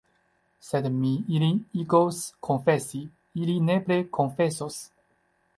Sed 0.67 0.87
mi 0.93 1.11
ilin 1.35 1.59
igos 1.83 2.23
konfesi, 2.49 3.05
ili 3.45 3.61
nepre 3.69 4.03
konfesos. 4.21 4.83